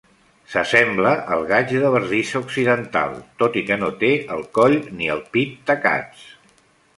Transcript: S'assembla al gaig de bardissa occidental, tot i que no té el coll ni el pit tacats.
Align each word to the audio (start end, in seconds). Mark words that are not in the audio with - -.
S'assembla 0.51 1.09
al 1.35 1.43
gaig 1.51 1.73
de 1.83 1.91
bardissa 1.95 2.41
occidental, 2.45 3.13
tot 3.43 3.59
i 3.61 3.63
que 3.69 3.77
no 3.83 3.91
té 4.05 4.11
el 4.37 4.43
coll 4.61 4.79
ni 5.03 5.13
el 5.17 5.23
pit 5.37 5.53
tacats. 5.71 6.27